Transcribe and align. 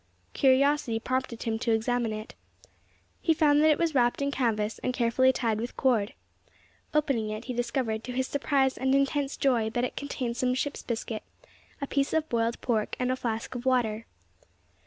Curiosity 0.33 0.99
prompted 0.99 1.43
him 1.43 1.59
to 1.59 1.71
examine 1.73 2.11
it. 2.11 2.33
He 3.21 3.35
found 3.35 3.61
that 3.61 3.69
it 3.69 3.77
was 3.77 3.93
wrapped 3.93 4.19
in 4.19 4.31
canvas, 4.31 4.79
and 4.79 4.95
carefully 4.95 5.31
tied 5.31 5.61
with 5.61 5.77
cord. 5.77 6.15
Opening 6.91 7.29
it 7.29 7.45
he 7.45 7.53
discovered 7.53 8.03
to 8.05 8.11
his 8.11 8.25
surprise 8.27 8.79
and 8.79 8.95
intense 8.95 9.37
joy 9.37 9.69
that 9.69 9.85
it 9.85 9.95
contained 9.95 10.37
some 10.37 10.55
ship's 10.55 10.81
biscuit, 10.81 11.21
a 11.81 11.85
piece 11.85 12.13
of 12.13 12.27
boiled 12.29 12.59
pork, 12.61 12.95
and 12.99 13.11
a 13.11 13.15
flask 13.15 13.53
of 13.53 13.63
water. 13.63 14.07